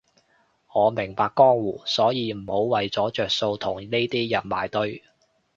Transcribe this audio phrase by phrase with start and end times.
[0.73, 5.03] 我明白江湖，所以唔好為咗着數同呢啲人埋堆